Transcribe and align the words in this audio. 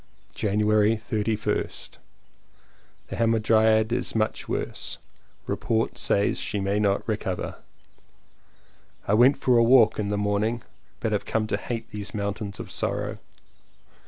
January 0.33 0.95
31st. 0.95 1.97
The 3.09 3.17
Hamadryad 3.17 3.91
much 4.15 4.49
worse. 4.49 4.97
Report 5.45 5.95
says 5.95 6.39
she 6.39 6.59
may 6.59 6.79
not 6.79 7.07
recover. 7.07 7.61
I 9.07 9.13
went 9.13 9.45
a 9.45 9.51
walk 9.61 9.99
in 9.99 10.09
the 10.09 10.17
morning, 10.17 10.63
but 11.01 11.11
have 11.11 11.25
come 11.25 11.45
to 11.45 11.55
hate 11.57 11.91
these 11.91 12.15
mountains 12.15 12.59
of 12.59 12.71
sorrow. 12.71 13.19